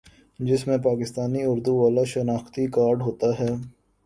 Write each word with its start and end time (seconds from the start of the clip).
جس 0.39 0.65
میں 0.67 0.77
پاکستانی 0.83 1.43
اردو 1.45 1.75
والا 1.75 2.03
شناختی 2.13 2.65
کارڈ 2.71 3.01
ہوتا 3.01 3.27
ہے 3.39 3.49